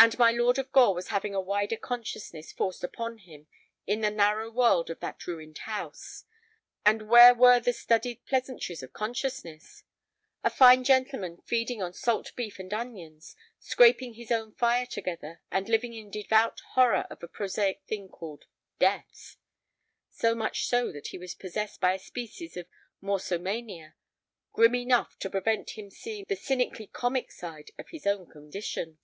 [0.00, 3.48] And my Lord of Gore was having a wider consciousness forced upon him
[3.84, 6.24] in the narrow world of that ruined house.
[6.86, 9.82] And where were the studied pleasantries of consciousness?
[10.44, 15.68] A fine gentleman feeding on salt beef and onions, scraping his own fire together, and
[15.68, 18.44] living in devout horror of a prosaic thing called
[18.78, 19.36] death.
[20.12, 22.68] So much so that he was possessed by a species of
[23.02, 23.94] "morsomania"
[24.52, 28.98] grim enough to prevent him seeing the cynically comic side of his own condition.